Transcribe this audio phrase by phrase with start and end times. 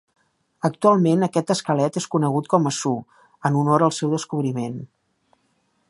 [0.69, 4.83] Actualment, aquest esquelet és conegut com a "Sue" en honor al seu descobriment.